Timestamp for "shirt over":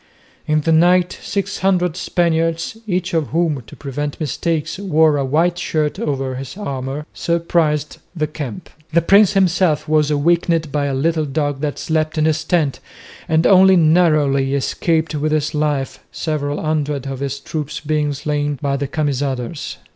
5.59-6.37